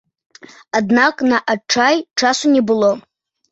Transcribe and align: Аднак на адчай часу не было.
Аднак 0.79 1.15
на 1.33 1.41
адчай 1.55 2.01
часу 2.25 2.57
не 2.57 2.65
было. 2.75 2.93